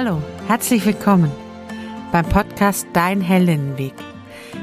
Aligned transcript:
Hallo, 0.00 0.22
herzlich 0.46 0.86
willkommen 0.86 1.32
beim 2.12 2.24
Podcast 2.24 2.86
Dein 2.92 3.20
Heldinnenweg. 3.20 3.94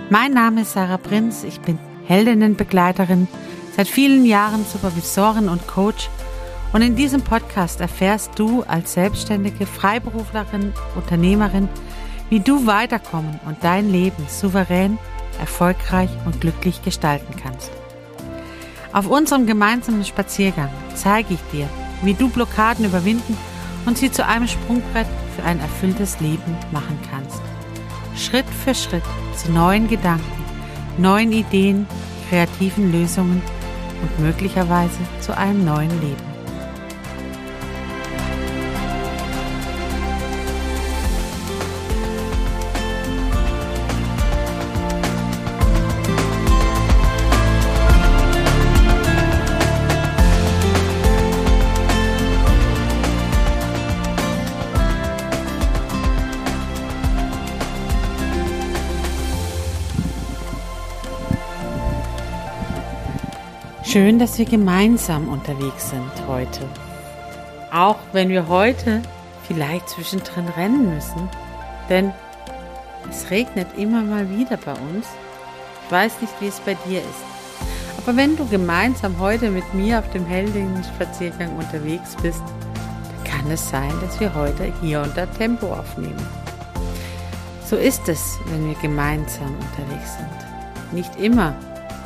Mein 0.10 0.32
Name 0.32 0.62
ist 0.62 0.72
Sarah 0.72 0.98
Prinz, 0.98 1.44
ich 1.44 1.60
bin 1.60 1.78
Heldinnenbegleiterin, 2.06 3.28
seit 3.76 3.90
vielen 3.90 4.24
Jahren 4.24 4.64
Supervisorin 4.64 5.50
und 5.50 5.68
Coach 5.68 6.10
und 6.72 6.82
in 6.84 6.96
diesem 6.96 7.22
Podcast 7.22 7.82
erfährst 7.82 8.40
du 8.40 8.64
als 8.64 8.94
selbstständige 8.94 9.66
Freiberuflerin, 9.66 10.72
Unternehmerin, 10.96 11.68
wie 12.30 12.40
du 12.40 12.66
weiterkommen 12.66 13.38
und 13.46 13.58
dein 13.62 13.92
Leben 13.92 14.26
souverän, 14.30 14.98
erfolgreich 15.38 16.12
und 16.26 16.40
glücklich 16.40 16.82
gestalten 16.82 17.36
kannst. 17.44 17.72
Auf 18.94 19.06
unserem 19.06 19.46
gemeinsamen 19.48 20.06
Spaziergang 20.06 20.70
zeige 20.94 21.34
ich 21.34 21.42
dir, 21.52 21.68
wie 22.04 22.14
du 22.14 22.30
Blockaden 22.30 22.86
überwinden 22.86 23.36
und 23.86 23.98
sie 23.98 24.12
zu 24.12 24.26
einem 24.26 24.48
Sprungbrett 24.48 25.08
für 25.36 25.44
ein 25.44 25.60
erfülltes 25.60 26.20
Leben 26.20 26.58
machen 26.72 27.00
kannst. 27.12 27.42
Schritt 28.16 28.46
für 28.64 28.74
Schritt 28.74 29.04
zu 29.36 29.52
neuen 29.52 29.88
Gedanken, 29.88 30.44
neuen 30.98 31.32
Ideen, 31.32 31.86
kreativen 32.30 32.92
Lösungen 32.92 33.42
und 34.02 34.20
möglicherweise 34.20 34.98
zu 35.20 35.38
einem 35.38 35.66
neuen 35.66 36.02
Leben. 36.02 36.35
Schön, 63.96 64.20
dass 64.20 64.38
wir 64.38 64.44
gemeinsam 64.44 65.30
unterwegs 65.30 65.92
sind 65.92 66.28
heute. 66.28 66.68
Auch 67.72 67.96
wenn 68.12 68.28
wir 68.28 68.50
heute 68.50 69.02
vielleicht 69.48 69.88
zwischendrin 69.88 70.50
rennen 70.50 70.94
müssen, 70.94 71.30
denn 71.90 72.12
es 73.10 73.30
regnet 73.32 73.68
immer 73.78 74.02
mal 74.02 74.30
wieder 74.30 74.58
bei 74.58 74.74
uns. 74.74 75.08
Ich 75.86 75.92
weiß 75.94 76.20
nicht, 76.20 76.34
wie 76.42 76.48
es 76.48 76.60
bei 76.60 76.76
dir 76.86 77.00
ist. 77.00 77.24
Aber 78.00 78.18
wenn 78.18 78.36
du 78.36 78.46
gemeinsam 78.50 79.18
heute 79.18 79.50
mit 79.50 79.74
mir 79.74 80.00
auf 80.00 80.10
dem 80.12 80.26
Heldinnen-Spaziergang 80.26 81.56
unterwegs 81.56 82.18
bist, 82.22 82.44
dann 82.44 83.24
kann 83.24 83.50
es 83.50 83.70
sein, 83.70 83.94
dass 84.02 84.20
wir 84.20 84.36
heute 84.36 84.74
hier 84.82 85.04
unter 85.04 85.32
Tempo 85.36 85.68
aufnehmen. 85.68 86.28
So 87.66 87.78
ist 87.78 88.10
es, 88.10 88.40
wenn 88.48 88.68
wir 88.68 88.76
gemeinsam 88.82 89.56
unterwegs 89.56 90.18
sind. 90.18 90.92
Nicht 90.92 91.16
immer 91.18 91.56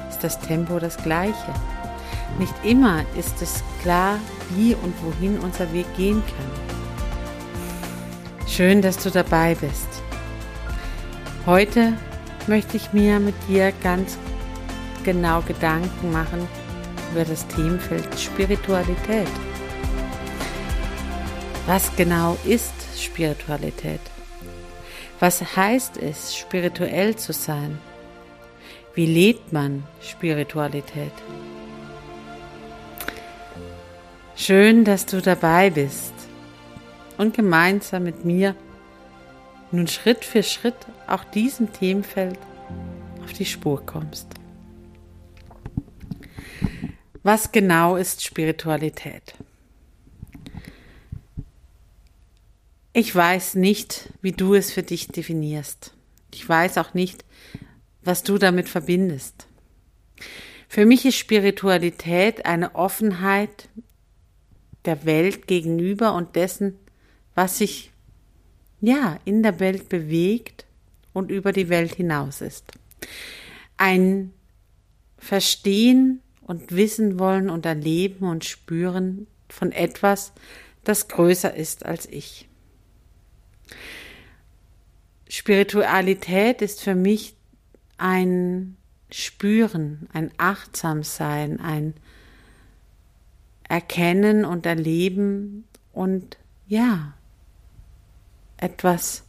ist 0.07 0.23
das 0.23 0.39
Tempo 0.39 0.77
das 0.77 0.95
gleiche. 0.97 1.51
Nicht 2.37 2.53
immer 2.63 3.03
ist 3.17 3.41
es 3.41 3.63
klar, 3.81 4.19
wie 4.55 4.75
und 4.75 4.93
wohin 5.03 5.39
unser 5.39 5.71
Weg 5.73 5.85
gehen 5.95 6.21
kann. 6.25 6.69
Schön, 8.47 8.81
dass 8.81 8.97
du 8.97 9.09
dabei 9.09 9.55
bist. 9.55 9.87
Heute 11.45 11.93
möchte 12.47 12.77
ich 12.77 12.93
mir 12.93 13.19
mit 13.19 13.35
dir 13.47 13.71
ganz 13.83 14.17
genau 15.03 15.41
Gedanken 15.41 16.11
machen 16.11 16.47
über 17.11 17.25
das 17.25 17.47
Themenfeld 17.47 18.07
Spiritualität. 18.19 19.27
Was 21.67 21.95
genau 21.95 22.37
ist 22.45 22.73
Spiritualität? 22.97 24.01
Was 25.19 25.55
heißt 25.55 25.97
es, 25.97 26.35
spirituell 26.35 27.15
zu 27.15 27.33
sein? 27.33 27.77
Wie 28.95 29.05
lebt 29.05 29.53
man 29.53 29.83
Spiritualität? 30.01 31.11
Schön, 34.41 34.85
dass 34.85 35.05
du 35.05 35.21
dabei 35.21 35.69
bist 35.69 36.13
und 37.17 37.35
gemeinsam 37.35 38.05
mit 38.05 38.23
mir 38.23 38.55
nun 39.73 39.85
Schritt 39.85 40.23
für 40.23 40.43
Schritt 40.43 40.77
auch 41.07 41.25
diesem 41.25 41.73
Themenfeld 41.73 42.39
auf 43.21 43.33
die 43.33 43.45
Spur 43.45 43.85
kommst. 43.85 44.27
Was 47.21 47.51
genau 47.51 47.97
ist 47.97 48.23
Spiritualität? 48.23 49.33
Ich 52.93 53.13
weiß 53.13 53.55
nicht, 53.55 54.13
wie 54.21 54.31
du 54.31 54.53
es 54.55 54.71
für 54.71 54.83
dich 54.83 55.09
definierst. 55.09 55.93
Ich 56.33 56.47
weiß 56.47 56.77
auch 56.77 56.93
nicht, 56.93 57.25
was 58.03 58.23
du 58.23 58.37
damit 58.37 58.69
verbindest. 58.69 59.47
Für 60.69 60.85
mich 60.85 61.05
ist 61.05 61.17
Spiritualität 61.17 62.45
eine 62.45 62.75
Offenheit 62.75 63.67
der 64.85 65.05
Welt 65.05 65.47
gegenüber 65.47 66.13
und 66.13 66.35
dessen, 66.35 66.77
was 67.35 67.57
sich 67.57 67.91
ja 68.81 69.19
in 69.25 69.43
der 69.43 69.59
Welt 69.59 69.89
bewegt 69.89 70.65
und 71.13 71.31
über 71.31 71.51
die 71.51 71.69
Welt 71.69 71.95
hinaus 71.95 72.41
ist. 72.41 72.71
Ein 73.77 74.33
Verstehen 75.17 76.21
und 76.41 76.75
Wissen 76.75 77.19
wollen 77.19 77.49
und 77.49 77.65
erleben 77.65 78.27
und 78.27 78.45
spüren 78.45 79.27
von 79.49 79.71
etwas, 79.71 80.33
das 80.83 81.07
größer 81.07 81.53
ist 81.53 81.85
als 81.85 82.05
ich. 82.05 82.47
Spiritualität 85.27 86.61
ist 86.61 86.81
für 86.81 86.95
mich 86.95 87.35
ein 87.97 88.77
Spüren, 89.11 90.07
ein 90.13 90.31
Achtsamsein, 90.37 91.59
ein 91.59 91.93
erkennen 93.69 94.43
und 94.43 94.65
erleben 94.65 95.65
und 95.93 96.37
ja, 96.67 97.13
etwas, 98.57 99.23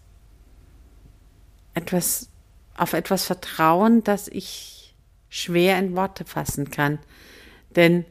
etwas, 1.74 2.28
auf 2.74 2.94
etwas 2.94 3.24
vertrauen, 3.24 4.02
das 4.02 4.26
ich 4.26 4.96
schwer 5.28 5.78
in 5.78 5.94
Worte 5.94 6.24
fassen 6.24 6.70
kann. 6.70 6.98
Denn 7.76 8.04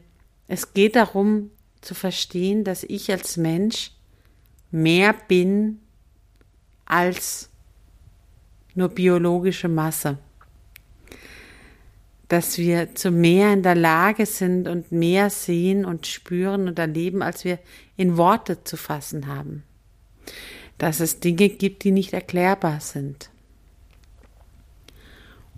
es 0.48 0.72
geht 0.72 0.96
darum 0.96 1.50
zu 1.82 1.94
verstehen, 1.94 2.64
dass 2.64 2.84
ich 2.84 3.10
als 3.10 3.36
Mensch 3.36 3.92
mehr 4.70 5.12
bin 5.12 5.80
als 6.86 7.50
nur 8.74 8.88
biologische 8.88 9.68
Masse 9.68 10.18
dass 12.30 12.58
wir 12.58 12.94
zu 12.94 13.10
mehr 13.10 13.52
in 13.52 13.64
der 13.64 13.74
Lage 13.74 14.24
sind 14.24 14.68
und 14.68 14.92
mehr 14.92 15.30
sehen 15.30 15.84
und 15.84 16.06
spüren 16.06 16.68
und 16.68 16.78
erleben, 16.78 17.22
als 17.22 17.44
wir 17.44 17.58
in 17.96 18.16
Worte 18.16 18.62
zu 18.62 18.76
fassen 18.76 19.26
haben. 19.26 19.64
Dass 20.78 21.00
es 21.00 21.18
Dinge 21.18 21.48
gibt, 21.48 21.82
die 21.82 21.90
nicht 21.90 22.12
erklärbar 22.12 22.78
sind 22.78 23.30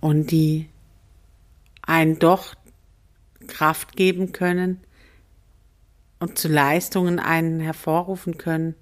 und 0.01 0.31
die 0.31 0.67
einen 1.83 2.17
doch 2.17 2.55
Kraft 3.45 3.95
geben 3.95 4.31
können 4.31 4.79
und 6.19 6.39
zu 6.39 6.47
Leistungen 6.47 7.19
einen 7.19 7.59
hervorrufen 7.59 8.39
können, 8.39 8.73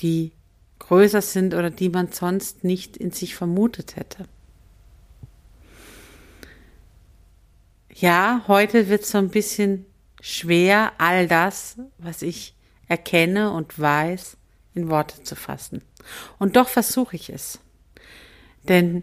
die 0.00 0.32
größer 0.78 1.20
sind 1.20 1.52
oder 1.52 1.68
die 1.68 1.90
man 1.90 2.12
sonst 2.12 2.64
nicht 2.64 2.96
in 2.96 3.10
sich 3.10 3.34
vermutet 3.34 3.96
hätte. 3.96 4.24
Ja, 7.94 8.42
heute 8.46 8.88
wird 8.88 9.04
so 9.04 9.18
ein 9.18 9.30
bisschen 9.30 9.86
schwer, 10.20 10.92
all 10.98 11.26
das, 11.26 11.76
was 11.98 12.22
ich 12.22 12.54
erkenne 12.88 13.52
und 13.52 13.78
weiß, 13.78 14.36
in 14.74 14.88
Worte 14.88 15.22
zu 15.22 15.36
fassen. 15.36 15.82
Und 16.38 16.56
doch 16.56 16.68
versuche 16.68 17.16
ich 17.16 17.30
es. 17.30 17.60
Denn 18.64 19.02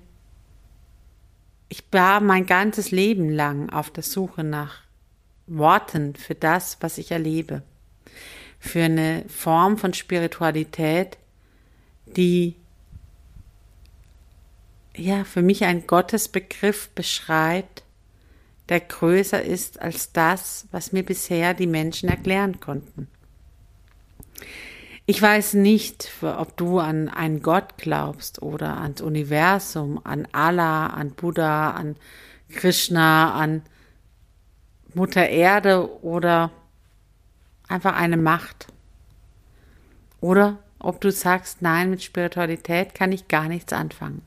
ich 1.70 1.84
war 1.92 2.22
mein 2.22 2.46
ganzes 2.46 2.92
Leben 2.92 3.30
lang 3.30 3.70
auf 3.70 3.90
der 3.90 4.04
Suche 4.04 4.44
nach 4.44 4.84
Worten 5.48 6.16
für 6.16 6.36
das, 6.36 6.78
was 6.82 6.98
ich 6.98 7.12
erlebe. 7.12 7.64
Für 8.60 8.84
eine 8.84 9.26
Form 9.28 9.78
von 9.78 9.94
Spiritualität, 9.94 11.18
die 12.06 12.56
ja 14.96 15.24
für 15.24 15.42
mich 15.42 15.64
ein 15.64 15.86
Gottesbegriff 15.88 16.90
beschreibt, 16.90 17.84
der 18.70 18.82
größer 18.82 19.42
ist 19.42 19.82
als 19.82 20.12
das, 20.12 20.68
was 20.72 20.92
mir 20.92 21.04
bisher 21.04 21.54
die 21.54 21.68
Menschen 21.68 22.10
erklären 22.10 22.60
konnten. 22.60 23.08
Ich 25.06 25.22
weiß 25.22 25.54
nicht, 25.54 26.12
ob 26.22 26.58
du 26.58 26.80
an 26.80 27.08
einen 27.08 27.42
Gott 27.42 27.78
glaubst 27.78 28.42
oder 28.42 28.82
ans 28.82 29.00
Universum, 29.00 30.02
an 30.04 30.28
Allah, 30.34 30.88
an 30.88 31.12
Buddha, 31.12 31.72
an 31.72 31.96
Krishna, 32.50 33.34
an 33.34 33.62
Mutter 34.94 35.30
Erde 35.30 36.04
oder 36.04 36.52
einfach 37.70 37.96
eine 37.96 38.18
Macht. 38.18 38.68
Oder 40.20 40.60
ob 40.80 41.00
du 41.00 41.12
sagst, 41.12 41.62
nein, 41.62 41.90
mit 41.90 42.04
Spiritualität 42.04 42.94
kann 42.94 43.12
ich 43.12 43.28
gar 43.28 43.48
nichts 43.48 43.72
anfangen. 43.72 44.24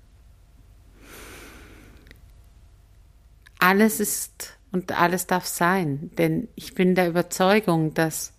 Alles 3.60 4.00
ist 4.00 4.58
und 4.72 4.98
alles 4.98 5.26
darf 5.26 5.46
sein, 5.46 6.10
denn 6.16 6.48
ich 6.54 6.74
bin 6.74 6.94
der 6.94 7.08
Überzeugung, 7.08 7.94
dass 7.94 8.32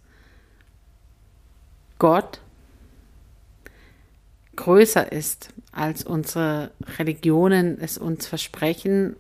Gott 2.00 2.42
größer 4.56 5.12
ist, 5.12 5.54
als 5.72 6.04
unsere 6.04 6.72
Religionen 6.98 7.80
es 7.80 7.98
uns 7.98 8.28
versprechen 8.28 9.16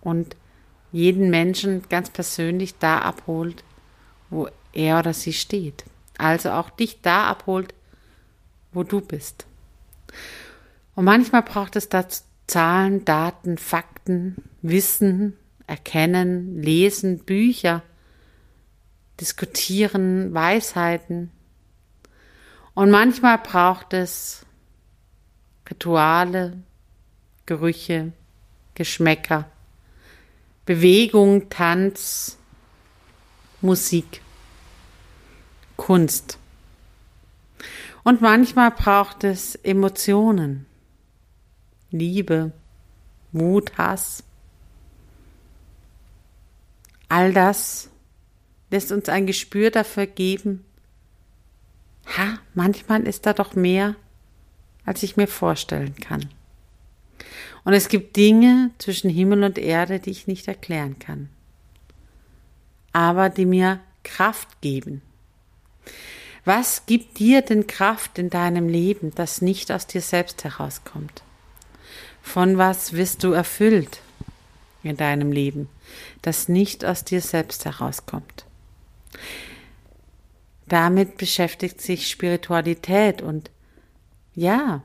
und 0.00 0.36
jeden 0.92 1.30
Menschen 1.30 1.82
ganz 1.88 2.10
persönlich 2.10 2.78
da 2.78 2.98
abholt, 3.00 3.64
wo 4.30 4.48
er 4.72 4.98
oder 4.98 5.14
sie 5.14 5.32
steht. 5.32 5.84
Also 6.18 6.50
auch 6.50 6.70
dich 6.70 7.00
da 7.00 7.26
abholt, 7.26 7.74
wo 8.72 8.82
du 8.82 9.00
bist. 9.00 9.46
Und 10.94 11.04
manchmal 11.04 11.42
braucht 11.42 11.76
es 11.76 11.88
dazu 11.88 12.22
Zahlen, 12.46 13.04
Daten, 13.04 13.58
Fakten, 13.58 14.36
Wissen, 14.62 15.36
Erkennen, 15.66 16.62
Lesen, 16.62 17.18
Bücher, 17.18 17.82
Diskutieren, 19.20 20.34
Weisheiten. 20.34 21.30
Und 22.74 22.90
manchmal 22.90 23.38
braucht 23.38 23.94
es 23.94 24.44
Rituale, 25.68 26.58
Gerüche, 27.46 28.12
Geschmäcker, 28.74 29.50
Bewegung, 30.66 31.48
Tanz, 31.48 32.36
Musik, 33.60 34.20
Kunst. 35.76 36.38
Und 38.04 38.20
manchmal 38.20 38.70
braucht 38.70 39.24
es 39.24 39.56
Emotionen, 39.56 40.66
Liebe, 41.90 42.52
Wut, 43.32 43.76
Hass. 43.78 44.22
All 47.08 47.32
das 47.32 47.90
lässt 48.70 48.92
uns 48.92 49.08
ein 49.08 49.26
Gespür 49.26 49.70
dafür 49.70 50.06
geben, 50.06 50.64
ha, 52.16 52.38
manchmal 52.54 53.06
ist 53.06 53.26
da 53.26 53.32
doch 53.32 53.54
mehr, 53.54 53.94
als 54.84 55.02
ich 55.02 55.16
mir 55.16 55.28
vorstellen 55.28 55.94
kann. 55.96 56.28
Und 57.64 57.72
es 57.72 57.88
gibt 57.88 58.16
Dinge 58.16 58.70
zwischen 58.78 59.10
Himmel 59.10 59.44
und 59.44 59.58
Erde, 59.58 59.98
die 59.98 60.10
ich 60.10 60.26
nicht 60.26 60.46
erklären 60.48 60.98
kann, 60.98 61.28
aber 62.92 63.28
die 63.28 63.46
mir 63.46 63.80
Kraft 64.04 64.60
geben. 64.60 65.02
Was 66.44 66.86
gibt 66.86 67.18
dir 67.18 67.42
denn 67.42 67.66
Kraft 67.66 68.18
in 68.18 68.30
deinem 68.30 68.68
Leben, 68.68 69.12
das 69.14 69.42
nicht 69.42 69.72
aus 69.72 69.88
dir 69.88 70.00
selbst 70.00 70.44
herauskommt? 70.44 71.24
Von 72.22 72.56
was 72.56 72.92
wirst 72.92 73.24
du 73.24 73.32
erfüllt 73.32 74.00
in 74.86 74.96
deinem 74.96 75.32
Leben, 75.32 75.68
das 76.22 76.48
nicht 76.48 76.84
aus 76.84 77.04
dir 77.04 77.20
selbst 77.20 77.64
herauskommt? 77.64 78.44
Damit 80.68 81.16
beschäftigt 81.16 81.80
sich 81.80 82.08
Spiritualität 82.08 83.22
und 83.22 83.50
ja, 84.34 84.82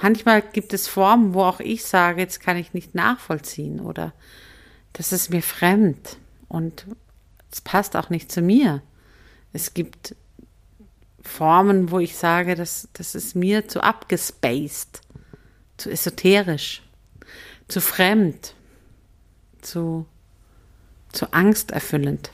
manchmal 0.00 0.42
gibt 0.42 0.74
es 0.74 0.88
Formen, 0.88 1.34
wo 1.34 1.42
auch 1.42 1.60
ich 1.60 1.84
sage, 1.84 2.20
jetzt 2.20 2.40
kann 2.40 2.56
ich 2.56 2.74
nicht 2.74 2.94
nachvollziehen 2.94 3.80
oder 3.80 4.12
das 4.92 5.12
ist 5.12 5.30
mir 5.30 5.42
fremd 5.42 6.18
und 6.48 6.86
es 7.50 7.60
passt 7.60 7.96
auch 7.96 8.10
nicht 8.10 8.30
zu 8.30 8.42
mir. 8.42 8.82
Es 9.52 9.74
gibt 9.74 10.14
Formen, 11.22 11.90
wo 11.90 11.98
ich 11.98 12.16
sage, 12.16 12.54
das, 12.54 12.88
das 12.92 13.14
ist 13.14 13.34
mir 13.36 13.68
zu 13.68 13.82
abgespaced, 13.82 15.00
zu 15.76 15.90
esoterisch, 15.90 16.82
zu 17.68 17.80
fremd, 17.80 18.54
zu, 19.62 20.06
zu 21.12 21.32
angsterfüllend. 21.32 22.30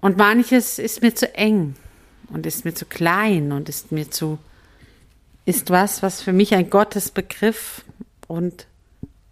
Und 0.00 0.16
manches 0.16 0.78
ist 0.78 1.02
mir 1.02 1.14
zu 1.14 1.34
eng 1.34 1.74
und 2.28 2.46
ist 2.46 2.64
mir 2.64 2.74
zu 2.74 2.86
klein 2.86 3.52
und 3.52 3.68
ist 3.68 3.92
mir 3.92 4.10
zu, 4.10 4.38
ist 5.44 5.70
was, 5.70 6.02
was 6.02 6.22
für 6.22 6.32
mich 6.32 6.54
ein 6.54 6.70
Gottesbegriff 6.70 7.84
und 8.28 8.66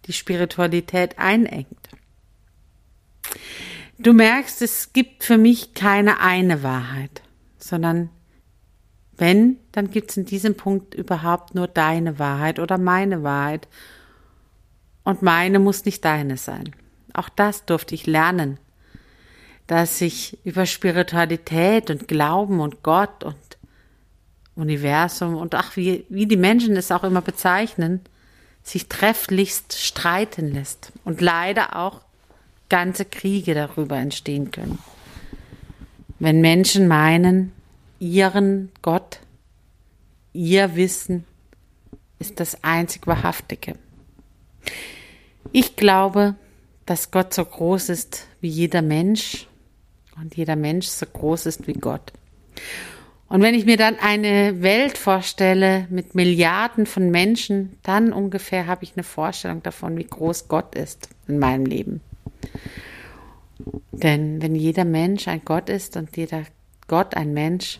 die 0.05 0.13
Spiritualität 0.13 1.17
einengt. 1.17 1.67
Du 3.97 4.13
merkst, 4.13 4.61
es 4.61 4.93
gibt 4.93 5.23
für 5.23 5.37
mich 5.37 5.73
keine 5.73 6.19
eine 6.19 6.63
Wahrheit, 6.63 7.21
sondern 7.57 8.09
wenn, 9.17 9.57
dann 9.73 9.91
gibt 9.91 10.11
es 10.11 10.17
in 10.17 10.25
diesem 10.25 10.55
Punkt 10.55 10.93
überhaupt 10.93 11.53
nur 11.53 11.67
deine 11.67 12.19
Wahrheit 12.19 12.59
oder 12.59 12.77
meine 12.77 13.23
Wahrheit. 13.23 13.67
Und 15.03 15.21
meine 15.21 15.59
muss 15.59 15.85
nicht 15.85 16.05
deine 16.05 16.37
sein. 16.37 16.75
Auch 17.13 17.29
das 17.29 17.65
durfte 17.65 17.95
ich 17.95 18.05
lernen 18.05 18.59
dass 19.69 20.01
ich 20.01 20.35
über 20.45 20.65
Spiritualität 20.65 21.91
und 21.91 22.07
Glauben 22.07 22.59
und 22.59 22.81
Gott 22.81 23.23
und 23.23 23.35
Universum 24.55 25.35
und 25.35 25.53
ach, 25.53 25.77
wie, 25.77 26.07
wie 26.09 26.25
die 26.25 26.37
Menschen 26.37 26.75
es 26.75 26.91
auch 26.91 27.03
immer 27.03 27.21
bezeichnen, 27.21 28.01
sich 28.63 28.89
trefflichst 28.89 29.77
streiten 29.77 30.51
lässt 30.51 30.91
und 31.05 31.21
leider 31.21 31.75
auch 31.75 32.01
ganze 32.67 33.05
Kriege 33.05 33.53
darüber 33.53 33.97
entstehen 33.97 34.49
können. 34.49 34.79
Wenn 36.17 36.41
Menschen 36.41 36.87
meinen, 36.87 37.51
ihren 37.99 38.71
Gott, 38.81 39.19
ihr 40.33 40.75
Wissen 40.75 41.25
ist 42.17 42.39
das 42.39 42.63
einzig 42.63 43.05
Wahrhaftige. 43.05 43.75
Ich 45.51 45.75
glaube, 45.75 46.35
dass 46.85 47.11
Gott 47.11 47.33
so 47.33 47.45
groß 47.45 47.89
ist 47.89 48.27
wie 48.41 48.49
jeder 48.49 48.81
Mensch 48.81 49.47
und 50.15 50.35
jeder 50.35 50.55
Mensch 50.55 50.87
so 50.87 51.05
groß 51.05 51.45
ist 51.45 51.67
wie 51.67 51.73
Gott. 51.73 52.13
Und 53.27 53.43
wenn 53.43 53.53
ich 53.53 53.65
mir 53.65 53.77
dann 53.77 53.99
eine 53.99 54.63
Welt 54.63 54.97
vorstelle 54.97 55.85
mit 55.91 56.15
Milliarden 56.15 56.87
von 56.87 57.11
Menschen, 57.11 57.77
dann 57.83 58.11
ungefähr 58.11 58.65
habe 58.65 58.83
ich 58.83 58.93
eine 58.95 59.03
Vorstellung 59.03 59.61
davon, 59.61 59.97
wie 59.97 60.05
groß 60.05 60.47
Gott 60.47 60.73
ist 60.73 61.09
in 61.27 61.37
meinem 61.37 61.65
Leben. 61.67 62.01
Denn 63.91 64.41
wenn 64.41 64.55
jeder 64.55 64.85
Mensch 64.85 65.27
ein 65.27 65.41
Gott 65.45 65.69
ist 65.69 65.95
und 65.95 66.17
jeder 66.17 66.43
Gott 66.87 67.15
ein 67.15 67.33
Mensch, 67.33 67.79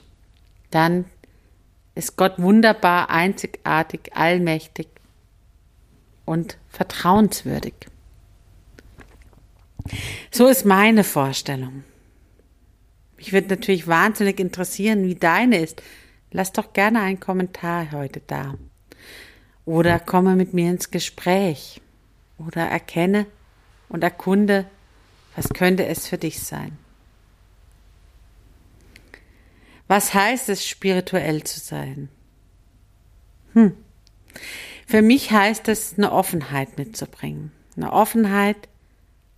dann 0.70 1.06
ist 1.96 2.16
Gott 2.16 2.34
wunderbar, 2.38 3.10
einzigartig, 3.10 4.12
allmächtig 4.14 4.88
und 6.30 6.60
vertrauenswürdig. 6.70 7.74
So 10.30 10.46
ist 10.48 10.64
meine 10.64 11.04
Vorstellung. 11.04 11.84
Mich 13.18 13.34
würde 13.34 13.48
natürlich 13.48 13.88
wahnsinnig 13.88 14.40
interessieren, 14.40 15.06
wie 15.06 15.16
deine 15.16 15.58
ist. 15.58 15.82
Lass 16.30 16.52
doch 16.52 16.72
gerne 16.74 17.02
einen 17.02 17.20
Kommentar 17.20 17.92
heute 17.92 18.22
da. 18.28 18.54
Oder 19.66 20.00
komme 20.00 20.36
mit 20.36 20.54
mir 20.54 20.70
ins 20.70 20.92
Gespräch. 20.92 21.82
Oder 22.38 22.62
erkenne 22.68 23.26
und 23.90 24.04
erkunde, 24.04 24.66
was 25.36 25.50
könnte 25.50 25.88
es 25.88 26.08
für 26.08 26.20
dich 26.20 26.40
sein. 26.42 26.78
Was 29.88 30.14
heißt 30.14 30.50
es, 30.50 30.68
spirituell 30.68 31.44
zu 31.44 31.60
sein? 31.60 32.10
Hm. 33.54 33.76
Für 34.90 35.04
mich 35.04 35.30
heißt 35.30 35.68
es, 35.68 36.00
eine 36.00 36.12
Offenheit 36.12 36.80
mitzubringen. 36.80 37.52
Eine 37.78 37.94
Offenheit, 37.94 38.58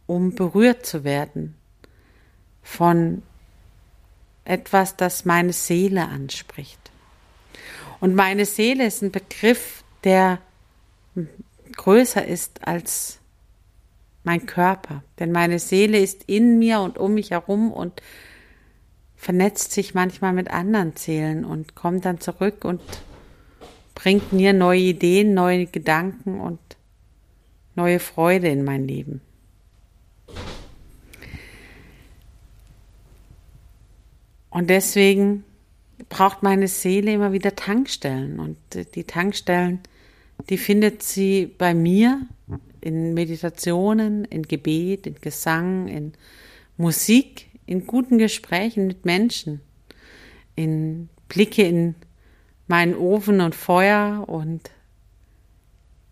um 0.08 0.34
berührt 0.34 0.86
zu 0.86 1.04
werden 1.04 1.56
von 2.64 3.22
etwas, 4.46 4.96
das 4.96 5.26
meine 5.26 5.52
Seele 5.52 6.08
anspricht. 6.08 6.80
Und 8.00 8.16
meine 8.16 8.46
Seele 8.46 8.86
ist 8.86 9.02
ein 9.02 9.12
Begriff, 9.12 9.84
der 10.06 10.40
größer 11.76 12.26
ist 12.26 12.66
als 12.66 13.20
mein 14.24 14.46
Körper. 14.46 15.04
Denn 15.20 15.34
meine 15.34 15.60
Seele 15.60 16.00
ist 16.00 16.24
in 16.28 16.60
mir 16.60 16.80
und 16.80 16.98
um 16.98 17.14
mich 17.14 17.32
herum 17.32 17.74
und 17.74 18.02
vernetzt 19.18 19.74
sich 19.74 19.94
manchmal 19.94 20.32
mit 20.32 20.50
anderen 20.50 20.96
Seelen 20.96 21.44
und 21.44 21.76
kommt 21.76 22.06
dann 22.06 22.22
zurück 22.22 22.64
und 22.64 22.80
bringt 23.96 24.34
mir 24.34 24.54
neue 24.54 24.80
Ideen, 24.80 25.34
neue 25.34 25.66
Gedanken 25.66 26.40
und 26.40 26.60
neue 27.76 28.00
Freude 28.00 28.48
in 28.48 28.64
mein 28.64 28.88
Leben. 28.88 29.22
Und 34.50 34.70
deswegen 34.70 35.46
braucht 36.10 36.44
meine 36.44 36.68
Seele 36.68 37.14
immer 37.14 37.32
wieder 37.32 37.56
Tankstellen. 37.56 38.40
Und 38.40 38.58
die 38.96 39.06
Tankstellen, 39.06 39.80
die 40.50 40.58
findet 40.58 41.04
sie 41.04 41.46
bei 41.46 41.74
mir 41.74 42.22
in 42.82 43.14
Meditationen, 43.14 44.26
in 44.26 44.44
Gebet, 44.44 45.08
in 45.08 45.16
Gesang, 45.22 45.88
in 45.88 46.14
Musik, 46.78 47.50
in 47.66 47.88
guten 47.88 48.18
Gesprächen 48.18 48.88
mit 48.88 49.06
Menschen, 49.06 49.62
in 50.56 51.10
blicke 51.30 51.64
in 51.64 51.96
meinen 52.72 52.96
Ofen 52.96 53.42
und 53.42 53.54
Feuer 53.54 54.24
und 54.28 54.72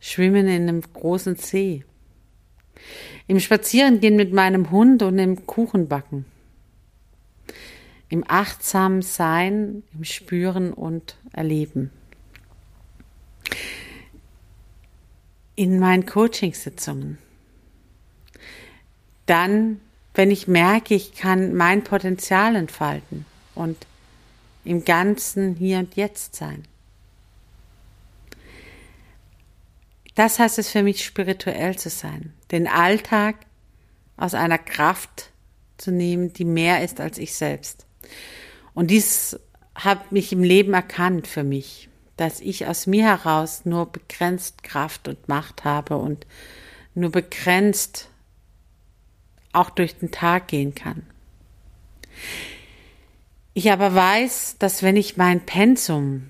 schwimme 0.01 0.41
in 0.41 0.47
einem 0.47 0.81
großen 0.81 1.37
See. 1.37 1.85
Im 3.27 3.39
Spazierengehen 3.39 4.17
mit 4.17 4.33
meinem 4.33 4.69
Hund 4.69 5.01
und 5.01 5.19
im 5.19 5.47
Kuchenbacken. 5.47 6.25
Im 8.09 8.25
achtsamen 8.27 9.01
Sein, 9.01 9.83
im 9.93 10.03
Spüren 10.03 10.73
und 10.73 11.15
Erleben. 11.31 11.91
In 15.55 15.79
meinen 15.79 16.05
Coachingsitzungen. 16.05 17.19
Dann, 19.27 19.79
wenn 20.13 20.29
ich 20.29 20.49
merke, 20.49 20.93
ich 20.93 21.13
kann 21.13 21.53
mein 21.53 21.85
Potenzial 21.85 22.57
entfalten 22.57 23.25
und 23.55 23.77
im 24.63 24.85
Ganzen 24.85 25.55
hier 25.55 25.79
und 25.79 25.95
jetzt 25.95 26.35
sein. 26.35 26.63
Das 30.15 30.37
heißt 30.37 30.59
es 30.59 30.69
für 30.69 30.83
mich, 30.83 31.05
spirituell 31.05 31.77
zu 31.77 31.89
sein, 31.89 32.33
den 32.51 32.67
Alltag 32.67 33.37
aus 34.17 34.33
einer 34.33 34.57
Kraft 34.57 35.31
zu 35.77 35.91
nehmen, 35.91 36.33
die 36.33 36.45
mehr 36.45 36.83
ist 36.83 36.99
als 36.99 37.17
ich 37.17 37.33
selbst. 37.35 37.85
Und 38.73 38.91
dies 38.91 39.39
hat 39.75 40.11
mich 40.11 40.33
im 40.33 40.43
Leben 40.43 40.73
erkannt 40.73 41.25
für 41.25 41.43
mich, 41.43 41.89
dass 42.17 42.41
ich 42.41 42.67
aus 42.67 42.85
mir 42.85 43.05
heraus 43.05 43.61
nur 43.63 43.85
begrenzt 43.85 44.63
Kraft 44.63 45.07
und 45.07 45.29
Macht 45.29 45.63
habe 45.63 45.95
und 45.95 46.27
nur 46.95 47.11
begrenzt 47.11 48.09
auch 49.53 49.69
durch 49.69 49.97
den 49.97 50.11
Tag 50.11 50.49
gehen 50.49 50.75
kann. 50.75 51.05
Ich 53.59 53.69
aber 53.73 53.93
weiß, 53.93 54.55
dass 54.57 54.83
wenn 54.83 54.95
ich 54.95 55.17
mein 55.17 55.41
Pensum 55.41 56.29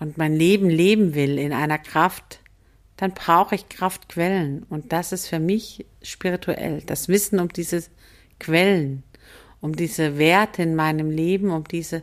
und 0.00 0.18
mein 0.18 0.36
Leben 0.36 0.68
leben 0.68 1.14
will 1.14 1.38
in 1.38 1.54
einer 1.54 1.78
Kraft, 1.78 2.40
dann 2.98 3.12
brauche 3.12 3.54
ich 3.54 3.70
Kraftquellen. 3.70 4.66
Und 4.68 4.92
das 4.92 5.12
ist 5.12 5.28
für 5.28 5.38
mich 5.38 5.86
spirituell. 6.02 6.82
Das 6.84 7.08
Wissen 7.08 7.40
um 7.40 7.48
diese 7.48 7.84
Quellen, 8.38 9.02
um 9.62 9.76
diese 9.76 10.18
Werte 10.18 10.62
in 10.62 10.74
meinem 10.74 11.10
Leben, 11.10 11.52
um 11.52 11.64
diese 11.64 12.02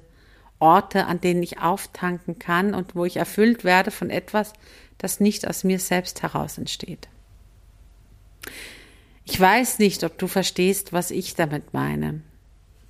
Orte, 0.57 1.05
an 1.05 1.21
denen 1.21 1.43
ich 1.43 1.59
auftanken 1.59 2.39
kann 2.39 2.73
und 2.73 2.95
wo 2.95 3.05
ich 3.05 3.17
erfüllt 3.17 3.65
werde 3.65 3.91
von 3.91 4.09
etwas, 4.09 4.51
das 4.97 5.19
nicht 5.19 5.47
aus 5.47 5.63
mir 5.63 5.77
selbst 5.77 6.23
heraus 6.23 6.57
entsteht. 6.57 7.07
Ich 9.25 9.39
weiß 9.39 9.77
nicht, 9.77 10.03
ob 10.03 10.17
du 10.17 10.25
verstehst, 10.25 10.91
was 10.91 11.11
ich 11.11 11.35
damit 11.35 11.75
meine. 11.75 12.21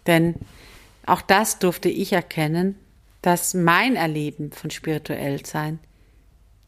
Denn 0.07 0.35
auch 1.05 1.21
das 1.21 1.59
durfte 1.59 1.89
ich 1.89 2.13
erkennen, 2.13 2.75
dass 3.21 3.53
mein 3.53 3.95
Erleben 3.95 4.51
von 4.51 4.69
spirituell 4.69 5.45
sein 5.45 5.79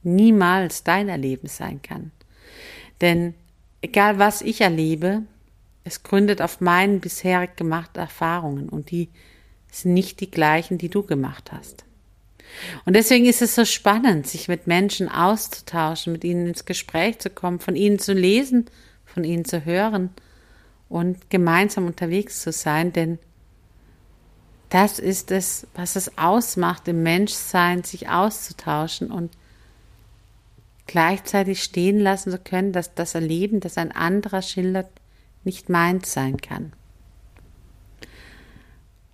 niemals 0.08 0.84
dein 0.84 1.10
Erleben 1.10 1.48
sein 1.48 1.82
kann. 1.82 2.12
Denn 3.01 3.36
egal 3.82 4.17
was 4.17 4.41
ich 4.41 4.62
erlebe, 4.62 5.24
es 5.84 6.03
gründet 6.03 6.41
auf 6.41 6.62
meinen 6.62 7.00
bisherig 7.00 7.56
gemachten 7.56 8.00
Erfahrungen 8.00 8.70
und 8.70 8.91
die 8.91 9.10
sind 9.72 9.94
nicht 9.94 10.20
die 10.20 10.32
gleichen, 10.32 10.77
die 10.77 10.89
du 10.89 11.03
gemacht 11.03 11.51
hast. 11.51 11.84
Und 12.86 12.96
deswegen 12.96 13.25
ist 13.25 13.41
es 13.41 13.56
so 13.56 13.65
spannend, 13.65 14.25
sich 14.25 14.48
mit 14.48 14.67
Menschen 14.67 15.10
auszutauschen, 15.10 16.13
mit 16.13 16.24
ihnen 16.24 16.48
ins 16.48 16.65
Gespräch 16.65 17.20
zu 17.20 17.29
kommen, 17.29 17.60
von 17.60 17.75
ihnen 17.75 18.00
zu 18.00 18.13
lesen, 18.13 18.65
von 19.06 19.24
ihnen 19.24 19.46
zu 19.46 19.65
hören 19.65 20.10
und 20.89 21.29
gemeinsam 21.29 21.86
unterwegs 21.86 22.41
zu 22.41 22.51
sein, 22.51 22.94
denn 22.94 23.20
das 24.69 25.00
ist 25.00 25.31
es, 25.31 25.67
was 25.75 25.95
es 25.95 26.17
ausmacht, 26.17 26.88
im 26.88 27.03
Menschsein 27.03 27.83
sich 27.83 28.09
auszutauschen 28.09 29.12
und 29.12 29.31
gleichzeitig 30.88 31.63
stehen 31.63 32.00
lassen 32.00 32.31
zu 32.31 32.39
können, 32.39 32.74
dass 32.74 32.93
das 32.93 33.15
Erleben, 33.15 33.59
das 33.59 33.77
ein 33.77 33.91
anderer 33.91 34.41
schildert, 34.41 34.89
nicht 35.43 35.69
meins 35.69 36.12
sein 36.13 36.38
kann. 36.41 36.74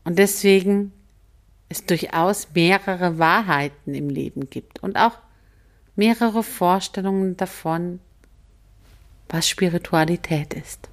Und 0.03 0.19
deswegen 0.19 0.91
es 1.69 1.85
durchaus 1.85 2.49
mehrere 2.53 3.17
Wahrheiten 3.19 3.93
im 3.93 4.09
Leben 4.09 4.49
gibt 4.49 4.81
und 4.83 4.97
auch 4.97 5.17
mehrere 5.95 6.43
Vorstellungen 6.43 7.37
davon, 7.37 7.99
was 9.29 9.47
Spiritualität 9.47 10.53
ist. 10.53 10.89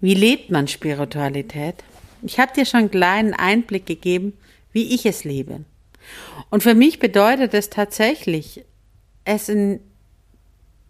Wie 0.00 0.14
lebt 0.14 0.50
man 0.50 0.68
Spiritualität? 0.68 1.76
Ich 2.22 2.38
habe 2.38 2.52
dir 2.52 2.66
schon 2.66 2.80
einen 2.80 2.90
kleinen 2.90 3.34
Einblick 3.34 3.86
gegeben, 3.86 4.34
wie 4.72 4.94
ich 4.94 5.06
es 5.06 5.24
lebe. 5.24 5.64
Und 6.50 6.62
für 6.62 6.74
mich 6.74 6.98
bedeutet 6.98 7.54
es 7.54 7.70
tatsächlich, 7.70 8.64
es 9.24 9.48
in 9.48 9.80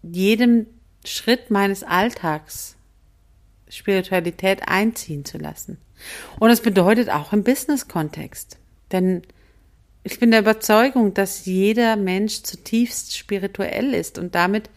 jedem 0.02 0.66
Schritt 1.04 1.50
meines 1.50 1.82
Alltags 1.82 2.76
Spiritualität 3.68 4.68
einziehen 4.68 5.24
zu 5.24 5.38
lassen. 5.38 5.78
Und 6.38 6.50
es 6.50 6.60
bedeutet 6.60 7.10
auch 7.10 7.32
im 7.32 7.42
Business-Kontext. 7.42 8.58
Denn 8.92 9.22
ich 10.04 10.20
bin 10.20 10.30
der 10.30 10.40
Überzeugung, 10.40 11.14
dass 11.14 11.46
jeder 11.46 11.96
Mensch 11.96 12.42
zutiefst 12.42 13.16
spirituell 13.16 13.94
ist 13.94 14.18
und 14.18 14.34
damit 14.34 14.70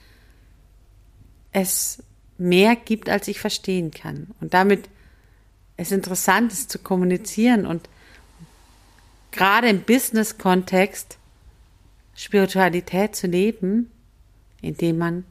es 1.52 2.04
mehr 2.40 2.76
gibt, 2.76 3.10
als 3.10 3.28
ich 3.28 3.40
verstehen 3.40 3.92
kann. 3.92 4.28
Und 4.40 4.54
damit 4.54 4.90
es 5.78 5.92
interessant 5.92 6.52
ist 6.52 6.70
zu 6.70 6.80
kommunizieren 6.80 7.66
und 7.66 7.88
gerade 9.32 9.70
im 9.70 9.82
Business-Kontext 9.82 11.18
Spiritualität 12.16 13.16
zu 13.16 13.28
leben, 13.28 13.90
indem 14.62 14.98
man 14.98 15.24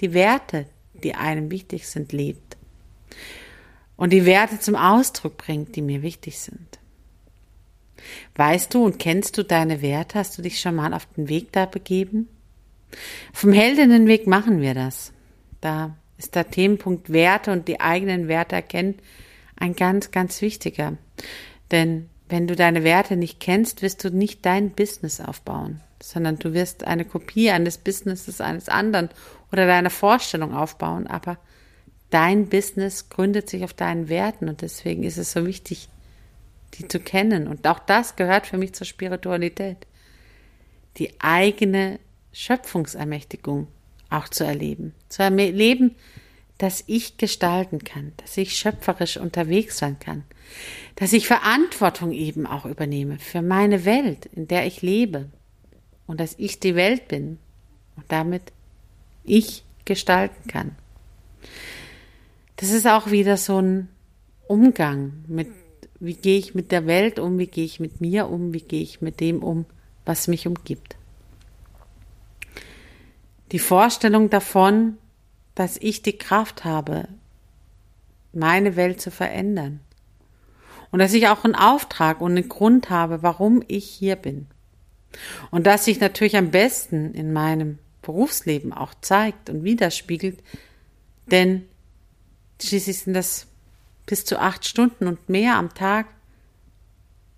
die 0.00 0.12
Werte, 0.14 0.66
die 0.94 1.14
einem 1.14 1.50
wichtig 1.50 1.88
sind, 1.88 2.12
lebt. 2.12 2.56
Und 3.96 4.12
die 4.12 4.24
Werte 4.24 4.60
zum 4.60 4.76
Ausdruck 4.76 5.36
bringt, 5.36 5.74
die 5.74 5.82
mir 5.82 6.02
wichtig 6.02 6.38
sind. 6.38 6.78
Weißt 8.34 8.72
du 8.74 8.84
und 8.84 8.98
kennst 8.98 9.36
du 9.38 9.44
deine 9.44 9.82
Werte? 9.82 10.18
Hast 10.18 10.38
du 10.38 10.42
dich 10.42 10.60
schon 10.60 10.74
mal 10.74 10.94
auf 10.94 11.06
den 11.16 11.28
Weg 11.28 11.52
da 11.52 11.66
begeben? 11.66 12.28
Vom 13.32 13.52
Heldinnenweg 13.52 14.26
machen 14.26 14.60
wir 14.60 14.74
das. 14.74 15.12
Da 15.60 15.96
ist 16.22 16.34
der 16.34 16.50
Themenpunkt 16.50 17.12
Werte 17.12 17.52
und 17.52 17.68
die 17.68 17.80
eigenen 17.80 18.28
Werte 18.28 18.54
erkennen 18.54 18.94
ein 19.56 19.74
ganz, 19.74 20.10
ganz 20.10 20.40
wichtiger. 20.40 20.96
Denn 21.70 22.08
wenn 22.28 22.46
du 22.46 22.56
deine 22.56 22.84
Werte 22.84 23.16
nicht 23.16 23.40
kennst, 23.40 23.82
wirst 23.82 24.04
du 24.04 24.10
nicht 24.10 24.46
dein 24.46 24.70
Business 24.70 25.20
aufbauen, 25.20 25.80
sondern 26.00 26.38
du 26.38 26.52
wirst 26.54 26.84
eine 26.84 27.04
Kopie 27.04 27.50
eines 27.50 27.78
Businesses 27.78 28.40
eines 28.40 28.68
anderen 28.68 29.10
oder 29.50 29.66
deiner 29.66 29.90
Vorstellung 29.90 30.54
aufbauen. 30.54 31.06
Aber 31.06 31.38
dein 32.10 32.48
Business 32.48 33.08
gründet 33.10 33.50
sich 33.50 33.64
auf 33.64 33.74
deinen 33.74 34.08
Werten 34.08 34.48
und 34.48 34.62
deswegen 34.62 35.02
ist 35.02 35.18
es 35.18 35.32
so 35.32 35.46
wichtig, 35.46 35.88
die 36.74 36.88
zu 36.88 37.00
kennen. 37.00 37.48
Und 37.48 37.66
auch 37.66 37.80
das 37.80 38.16
gehört 38.16 38.46
für 38.46 38.58
mich 38.58 38.74
zur 38.74 38.86
Spiritualität. 38.86 39.86
Die 40.98 41.20
eigene 41.20 41.98
Schöpfungsermächtigung 42.32 43.66
auch 44.12 44.28
zu 44.28 44.44
erleben. 44.44 44.94
Zu 45.08 45.22
erleben, 45.22 45.94
dass 46.58 46.84
ich 46.86 47.16
gestalten 47.16 47.82
kann, 47.82 48.12
dass 48.18 48.36
ich 48.36 48.56
schöpferisch 48.56 49.16
unterwegs 49.16 49.78
sein 49.78 49.98
kann, 49.98 50.22
dass 50.96 51.12
ich 51.12 51.26
Verantwortung 51.26 52.12
eben 52.12 52.46
auch 52.46 52.66
übernehme 52.66 53.18
für 53.18 53.42
meine 53.42 53.84
Welt, 53.84 54.26
in 54.26 54.46
der 54.46 54.66
ich 54.66 54.82
lebe 54.82 55.28
und 56.06 56.20
dass 56.20 56.34
ich 56.38 56.60
die 56.60 56.76
Welt 56.76 57.08
bin 57.08 57.38
und 57.96 58.04
damit 58.08 58.52
ich 59.24 59.64
gestalten 59.84 60.48
kann. 60.48 60.76
Das 62.56 62.70
ist 62.70 62.86
auch 62.86 63.10
wieder 63.10 63.36
so 63.36 63.60
ein 63.60 63.88
Umgang 64.46 65.24
mit, 65.26 65.48
wie 65.98 66.14
gehe 66.14 66.38
ich 66.38 66.54
mit 66.54 66.70
der 66.70 66.86
Welt 66.86 67.18
um, 67.18 67.38
wie 67.38 67.48
gehe 67.48 67.64
ich 67.64 67.80
mit 67.80 68.00
mir 68.00 68.28
um, 68.28 68.54
wie 68.54 68.60
gehe 68.60 68.82
ich 68.82 69.00
mit 69.00 69.18
dem 69.18 69.42
um, 69.42 69.64
was 70.04 70.28
mich 70.28 70.46
umgibt 70.46 70.96
die 73.52 73.58
Vorstellung 73.58 74.30
davon, 74.30 74.98
dass 75.54 75.76
ich 75.76 76.02
die 76.02 76.16
Kraft 76.16 76.64
habe, 76.64 77.06
meine 78.32 78.76
Welt 78.76 79.00
zu 79.00 79.10
verändern. 79.10 79.80
Und 80.90 80.98
dass 80.98 81.12
ich 81.12 81.28
auch 81.28 81.44
einen 81.44 81.54
Auftrag 81.54 82.20
und 82.20 82.32
einen 82.32 82.48
Grund 82.48 82.90
habe, 82.90 83.22
warum 83.22 83.62
ich 83.68 83.88
hier 83.88 84.16
bin. 84.16 84.46
Und 85.50 85.66
dass 85.66 85.84
sich 85.84 86.00
natürlich 86.00 86.36
am 86.36 86.50
besten 86.50 87.12
in 87.14 87.32
meinem 87.32 87.78
Berufsleben 88.00 88.72
auch 88.72 88.94
zeigt 89.00 89.50
und 89.50 89.64
widerspiegelt, 89.64 90.42
denn 91.26 91.66
schließlich 92.60 93.00
sind 93.00 93.14
das 93.14 93.46
bis 94.06 94.24
zu 94.24 94.40
acht 94.40 94.66
Stunden 94.66 95.06
und 95.06 95.28
mehr 95.28 95.56
am 95.56 95.72
Tag. 95.74 96.06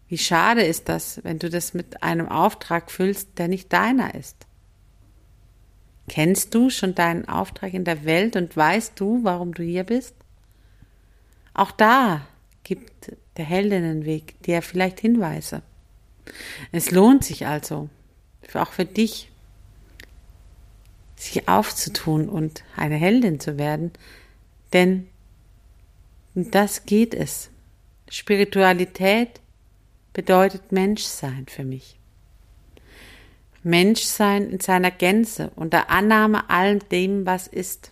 Wie 0.08 0.18
schade 0.18 0.62
ist 0.62 0.88
das, 0.88 1.22
wenn 1.24 1.38
du 1.38 1.50
das 1.50 1.74
mit 1.74 2.02
einem 2.02 2.28
Auftrag 2.28 2.90
füllst, 2.90 3.38
der 3.38 3.48
nicht 3.48 3.72
deiner 3.72 4.14
ist. 4.14 4.46
Kennst 6.08 6.54
du 6.54 6.70
schon 6.70 6.94
deinen 6.94 7.28
Auftrag 7.28 7.72
in 7.72 7.84
der 7.84 8.04
Welt 8.04 8.36
und 8.36 8.56
weißt 8.56 8.98
du, 9.00 9.24
warum 9.24 9.54
du 9.54 9.62
hier 9.62 9.84
bist? 9.84 10.14
Auch 11.54 11.70
da 11.70 12.26
gibt 12.62 13.16
der 13.36 13.44
Heldinnenweg 13.44 14.40
dir 14.42 14.62
vielleicht 14.62 15.00
Hinweise. 15.00 15.62
Es 16.72 16.90
lohnt 16.90 17.24
sich 17.24 17.46
also, 17.46 17.88
auch 18.54 18.72
für 18.72 18.84
dich, 18.84 19.30
sich 21.16 21.48
aufzutun 21.48 22.28
und 22.28 22.64
eine 22.76 22.96
Heldin 22.96 23.40
zu 23.40 23.58
werden, 23.58 23.92
denn 24.72 25.08
das 26.34 26.84
geht 26.84 27.14
es. 27.14 27.50
Spiritualität 28.10 29.40
bedeutet 30.12 30.72
Menschsein 30.72 31.46
für 31.48 31.64
mich. 31.64 31.98
Menschsein 33.64 34.50
in 34.50 34.60
seiner 34.60 34.90
Gänze, 34.90 35.50
unter 35.56 35.90
Annahme 35.90 36.48
allem 36.50 36.80
dem, 36.90 37.26
was 37.26 37.48
ist. 37.48 37.90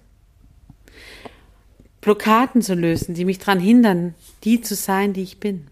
Blockaden 2.00 2.62
zu 2.62 2.74
lösen, 2.74 3.14
die 3.14 3.24
mich 3.24 3.38
daran 3.38 3.60
hindern, 3.60 4.14
die 4.44 4.60
zu 4.60 4.74
sein, 4.74 5.12
die 5.12 5.22
ich 5.22 5.40
bin. 5.40 5.68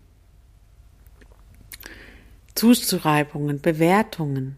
Zuschreibungen, 2.55 3.61
Bewertungen 3.61 4.57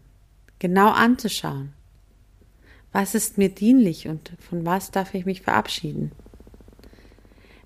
genau 0.59 0.89
anzuschauen. 0.89 1.73
Was 2.91 3.15
ist 3.15 3.37
mir 3.37 3.49
dienlich 3.49 4.07
und 4.07 4.33
von 4.39 4.65
was 4.65 4.91
darf 4.91 5.13
ich 5.13 5.25
mich 5.25 5.41
verabschieden? 5.41 6.11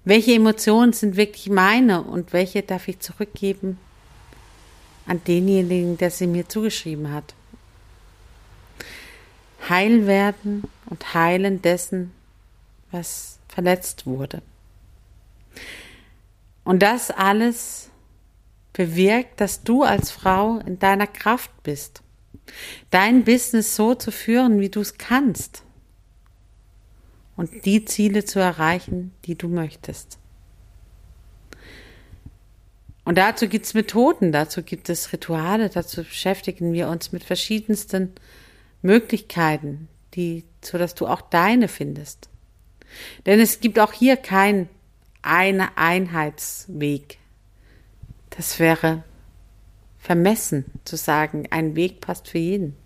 Welche 0.05 0.33
Emotionen 0.33 0.93
sind 0.93 1.17
wirklich 1.17 1.49
meine 1.49 2.01
und 2.01 2.31
welche 2.31 2.63
darf 2.63 2.87
ich 2.87 2.99
zurückgeben 2.99 3.77
an 5.05 5.21
denjenigen, 5.27 5.97
der 5.97 6.11
sie 6.11 6.27
mir 6.27 6.47
zugeschrieben 6.47 7.11
hat? 7.11 7.35
Heil 9.69 10.07
werden 10.07 10.63
und 10.89 11.13
heilen 11.13 11.61
dessen, 11.61 12.11
was 12.91 13.39
verletzt 13.47 14.05
wurde. 14.05 14.41
Und 16.63 16.83
das 16.83 17.11
alles 17.11 17.89
bewirkt, 18.73 19.41
dass 19.41 19.63
du 19.63 19.83
als 19.83 20.11
Frau 20.11 20.59
in 20.59 20.79
deiner 20.79 21.07
Kraft 21.07 21.51
bist, 21.63 22.01
dein 22.91 23.23
Business 23.23 23.75
so 23.75 23.95
zu 23.95 24.11
führen, 24.11 24.59
wie 24.59 24.69
du 24.69 24.81
es 24.81 24.97
kannst 24.97 25.63
und 27.35 27.65
die 27.65 27.85
Ziele 27.85 28.25
zu 28.25 28.39
erreichen, 28.39 29.13
die 29.25 29.35
du 29.35 29.47
möchtest. 29.47 30.19
Und 33.05 33.17
dazu 33.17 33.47
gibt 33.47 33.65
es 33.65 33.73
Methoden, 33.73 34.33
dazu 34.33 34.61
gibt 34.61 34.89
es 34.89 35.13
Rituale, 35.13 35.69
dazu 35.69 36.03
beschäftigen 36.03 36.73
wir 36.73 36.89
uns 36.89 37.13
mit 37.13 37.23
verschiedensten 37.23 38.11
Möglichkeiten, 38.81 39.87
die, 40.13 40.43
so 40.63 40.77
dass 40.77 40.95
du 40.95 41.07
auch 41.07 41.21
deine 41.21 41.67
findest. 41.67 42.29
Denn 43.25 43.39
es 43.39 43.59
gibt 43.59 43.79
auch 43.79 43.93
hier 43.93 44.17
kein 44.17 44.69
eine 45.21 45.77
Einheitsweg. 45.77 47.17
Das 48.29 48.59
wäre 48.59 49.03
vermessen 49.99 50.65
zu 50.85 50.95
sagen, 50.95 51.47
ein 51.49 51.75
Weg 51.75 52.01
passt 52.01 52.29
für 52.29 52.37
jeden. 52.37 52.77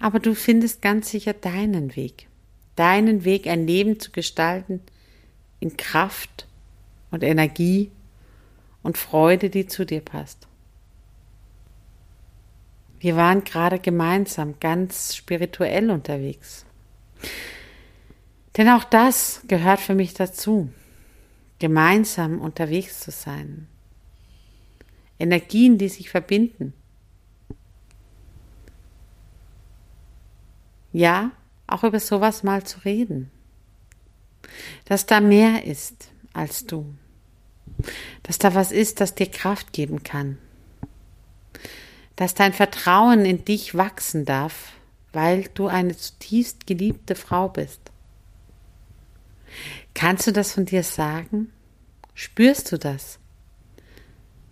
Aber 0.00 0.20
du 0.20 0.34
findest 0.34 0.80
ganz 0.80 1.10
sicher 1.10 1.34
deinen 1.34 1.96
Weg. 1.96 2.28
Deinen 2.76 3.24
Weg, 3.24 3.46
ein 3.46 3.66
Leben 3.66 4.00
zu 4.00 4.10
gestalten 4.10 4.80
in 5.60 5.76
Kraft 5.76 6.46
und 7.10 7.22
Energie 7.22 7.90
und 8.82 8.96
Freude, 8.96 9.50
die 9.50 9.66
zu 9.66 9.84
dir 9.84 10.00
passt. 10.00 10.47
Wir 13.00 13.16
waren 13.16 13.44
gerade 13.44 13.78
gemeinsam 13.78 14.58
ganz 14.58 15.14
spirituell 15.14 15.90
unterwegs. 15.90 16.64
Denn 18.56 18.68
auch 18.68 18.84
das 18.84 19.42
gehört 19.46 19.80
für 19.80 19.94
mich 19.94 20.14
dazu, 20.14 20.68
gemeinsam 21.60 22.40
unterwegs 22.40 23.00
zu 23.00 23.12
sein. 23.12 23.68
Energien, 25.18 25.78
die 25.78 25.88
sich 25.88 26.10
verbinden. 26.10 26.72
Ja, 30.92 31.30
auch 31.66 31.84
über 31.84 32.00
sowas 32.00 32.42
mal 32.42 32.64
zu 32.64 32.80
reden. 32.80 33.30
Dass 34.86 35.06
da 35.06 35.20
mehr 35.20 35.64
ist 35.64 36.10
als 36.32 36.66
du. 36.66 36.94
Dass 38.22 38.38
da 38.38 38.54
was 38.54 38.72
ist, 38.72 39.00
das 39.00 39.14
dir 39.14 39.30
Kraft 39.30 39.72
geben 39.72 40.02
kann. 40.02 40.38
Dass 42.18 42.34
dein 42.34 42.52
Vertrauen 42.52 43.24
in 43.24 43.44
dich 43.44 43.76
wachsen 43.76 44.24
darf, 44.24 44.72
weil 45.12 45.44
du 45.54 45.68
eine 45.68 45.96
zutiefst 45.96 46.66
geliebte 46.66 47.14
Frau 47.14 47.48
bist. 47.48 47.80
Kannst 49.94 50.26
du 50.26 50.32
das 50.32 50.50
von 50.50 50.64
dir 50.64 50.82
sagen? 50.82 51.52
Spürst 52.14 52.72
du 52.72 52.76
das? 52.76 53.20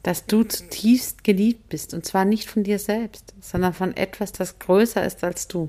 Dass 0.04 0.26
du 0.26 0.44
zutiefst 0.44 1.24
geliebt 1.24 1.68
bist 1.68 1.92
und 1.92 2.06
zwar 2.06 2.24
nicht 2.24 2.48
von 2.48 2.62
dir 2.62 2.78
selbst, 2.78 3.34
sondern 3.40 3.74
von 3.74 3.96
etwas, 3.96 4.30
das 4.30 4.60
größer 4.60 5.04
ist 5.04 5.24
als 5.24 5.48
du. 5.48 5.68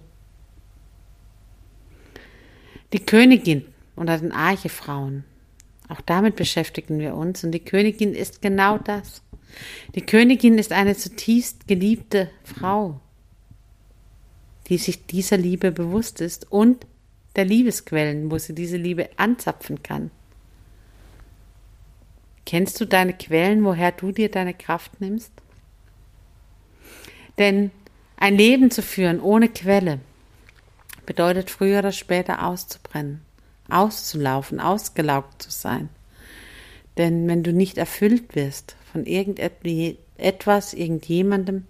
Die 2.93 3.03
Königin 3.03 3.65
oder 3.95 4.19
den 4.19 4.33
Archefrauen, 4.33 5.23
auch 5.89 6.01
damit 6.01 6.35
beschäftigen 6.35 6.99
wir 6.99 7.15
uns 7.15 7.43
und 7.43 7.53
die 7.53 7.65
Königin 7.65 8.13
ist 8.13 8.43
genau 8.43 8.77
das. 8.77 9.23
Die 9.95 10.05
Königin 10.05 10.57
ist 10.57 10.71
eine 10.71 10.95
zutiefst 10.95 11.67
geliebte 11.67 12.29
Frau, 12.43 12.99
die 14.67 14.77
sich 14.77 15.05
dieser 15.05 15.37
Liebe 15.37 15.71
bewusst 15.71 16.21
ist 16.21 16.51
und 16.51 16.85
der 17.35 17.45
Liebesquellen, 17.45 18.31
wo 18.31 18.37
sie 18.37 18.53
diese 18.53 18.77
Liebe 18.77 19.09
anzapfen 19.17 19.83
kann. 19.83 20.11
Kennst 22.45 22.79
du 22.79 22.85
deine 22.85 23.13
Quellen, 23.13 23.63
woher 23.63 23.91
du 23.91 24.11
dir 24.11 24.29
deine 24.31 24.53
Kraft 24.53 25.01
nimmst? 25.01 25.31
Denn 27.37 27.71
ein 28.15 28.35
Leben 28.35 28.71
zu 28.71 28.81
führen 28.81 29.19
ohne 29.19 29.49
Quelle 29.49 29.99
bedeutet 31.05 31.49
früher 31.49 31.79
oder 31.79 31.91
später 31.91 32.45
auszubrennen, 32.45 33.21
auszulaufen, 33.69 34.59
ausgelaugt 34.59 35.41
zu 35.41 35.51
sein. 35.51 35.89
Denn 36.97 37.27
wenn 37.27 37.43
du 37.43 37.53
nicht 37.53 37.77
erfüllt 37.77 38.35
wirst 38.35 38.75
von 38.91 39.05
irgendetwas, 39.05 40.73
irgendjemandem, 40.73 41.65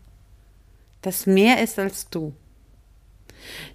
das 1.01 1.25
mehr 1.25 1.61
ist 1.61 1.79
als 1.79 2.09
du, 2.09 2.33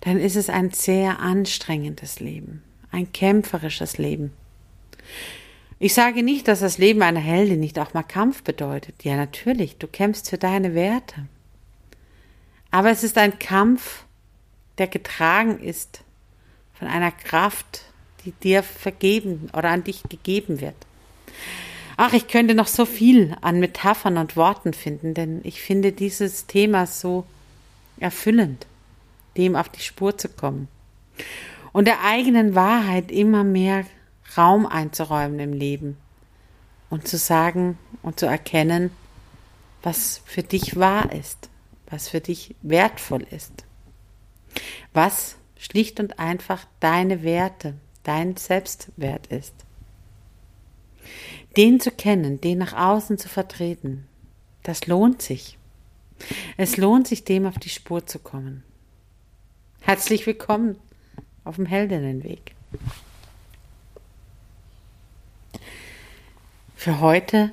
dann 0.00 0.18
ist 0.18 0.36
es 0.36 0.48
ein 0.48 0.70
sehr 0.70 1.20
anstrengendes 1.20 2.20
Leben, 2.20 2.62
ein 2.90 3.12
kämpferisches 3.12 3.98
Leben. 3.98 4.32
Ich 5.78 5.94
sage 5.94 6.22
nicht, 6.22 6.46
dass 6.46 6.60
das 6.60 6.78
Leben 6.78 7.02
einer 7.02 7.20
Heldin 7.20 7.60
nicht 7.60 7.78
auch 7.78 7.92
mal 7.92 8.04
Kampf 8.04 8.42
bedeutet. 8.44 9.02
Ja, 9.02 9.16
natürlich, 9.16 9.78
du 9.78 9.88
kämpfst 9.88 10.30
für 10.30 10.38
deine 10.38 10.74
Werte. 10.74 11.26
Aber 12.70 12.90
es 12.90 13.02
ist 13.02 13.18
ein 13.18 13.38
Kampf, 13.38 14.04
der 14.78 14.86
getragen 14.86 15.58
ist 15.58 16.04
von 16.72 16.88
einer 16.88 17.10
Kraft, 17.10 17.84
die 18.24 18.30
dir 18.30 18.62
vergeben 18.62 19.50
oder 19.52 19.70
an 19.70 19.84
dich 19.84 20.04
gegeben 20.04 20.60
wird. 20.60 20.76
Ach, 21.96 22.12
ich 22.12 22.28
könnte 22.28 22.54
noch 22.54 22.66
so 22.66 22.86
viel 22.86 23.36
an 23.42 23.60
Metaphern 23.60 24.16
und 24.16 24.36
Worten 24.36 24.72
finden, 24.72 25.14
denn 25.14 25.40
ich 25.44 25.60
finde 25.60 25.92
dieses 25.92 26.46
Thema 26.46 26.86
so 26.86 27.24
erfüllend 27.98 28.66
dem 29.36 29.56
auf 29.56 29.68
die 29.68 29.80
Spur 29.80 30.18
zu 30.18 30.28
kommen 30.28 30.68
und 31.72 31.86
der 31.86 32.04
eigenen 32.04 32.54
Wahrheit 32.54 33.10
immer 33.10 33.44
mehr 33.44 33.86
Raum 34.36 34.66
einzuräumen 34.66 35.38
im 35.40 35.52
Leben 35.52 35.96
und 36.90 37.08
zu 37.08 37.16
sagen 37.16 37.78
und 38.02 38.20
zu 38.20 38.26
erkennen, 38.26 38.90
was 39.82 40.20
für 40.24 40.42
dich 40.42 40.76
wahr 40.76 41.12
ist, 41.12 41.48
was 41.88 42.08
für 42.08 42.20
dich 42.20 42.54
wertvoll 42.62 43.26
ist, 43.30 43.64
was 44.92 45.36
schlicht 45.58 46.00
und 46.00 46.18
einfach 46.18 46.64
deine 46.80 47.22
Werte, 47.22 47.74
dein 48.02 48.36
Selbstwert 48.36 49.26
ist. 49.28 49.54
Den 51.56 51.80
zu 51.80 51.90
kennen, 51.90 52.40
den 52.40 52.58
nach 52.58 52.72
außen 52.72 53.18
zu 53.18 53.28
vertreten, 53.28 54.06
das 54.62 54.86
lohnt 54.86 55.20
sich. 55.20 55.58
Es 56.56 56.76
lohnt 56.76 57.06
sich, 57.08 57.24
dem 57.24 57.46
auf 57.46 57.58
die 57.58 57.68
Spur 57.68 58.06
zu 58.06 58.18
kommen. 58.18 58.62
Herzlich 59.80 60.26
willkommen 60.26 60.76
auf 61.44 61.56
dem 61.56 61.66
Heldinnenweg. 61.66 62.54
Für 66.76 67.00
heute 67.00 67.52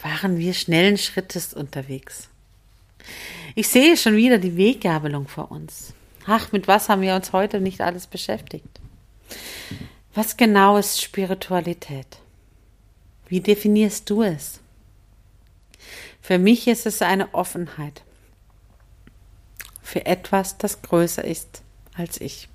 waren 0.00 0.38
wir 0.38 0.54
schnellen 0.54 0.96
Schrittes 0.96 1.52
unterwegs. 1.52 2.28
Ich 3.54 3.68
sehe 3.68 3.96
schon 3.96 4.16
wieder 4.16 4.38
die 4.38 4.56
Weggabelung 4.56 5.28
vor 5.28 5.50
uns. 5.50 5.92
Ach, 6.26 6.52
mit 6.52 6.68
was 6.68 6.88
haben 6.88 7.02
wir 7.02 7.14
uns 7.14 7.32
heute 7.32 7.60
nicht 7.60 7.80
alles 7.80 8.06
beschäftigt? 8.06 8.80
Was 10.14 10.36
genau 10.36 10.78
ist 10.78 11.02
Spiritualität? 11.02 12.06
Wie 13.26 13.40
definierst 13.40 14.08
du 14.10 14.22
es? 14.22 14.60
Für 16.20 16.38
mich 16.38 16.68
ist 16.68 16.86
es 16.86 17.02
eine 17.02 17.34
Offenheit 17.34 18.02
für 19.82 20.06
etwas, 20.06 20.56
das 20.58 20.82
größer 20.82 21.24
ist 21.24 21.62
als 21.94 22.20
ich. 22.20 22.48